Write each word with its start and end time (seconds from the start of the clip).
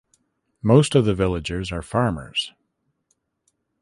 Most 0.63 0.95
of 0.95 1.05
the 1.05 1.13
villagers 1.13 1.71
are 1.71 1.83
farmers. 1.83 2.53